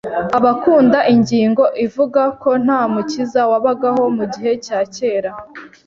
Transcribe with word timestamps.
Abakunda 0.37 0.99
ingingo 1.13 1.63
ivuga 1.85 2.21
ko 2.41 2.49
nta 2.63 2.81
Mukiza 2.93 3.41
wabagaho 3.51 4.03
mu 4.17 4.25
gihe 4.33 4.51
cya 4.65 4.79
kera 4.95 5.31